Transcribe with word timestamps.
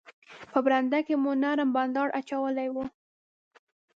په 0.51 0.57
برنډه 0.65 0.99
کې 1.07 1.15
مو 1.23 1.31
نرم 1.41 1.69
بانډار 1.75 2.09
اچولی 2.19 2.67
وو. 2.73 2.83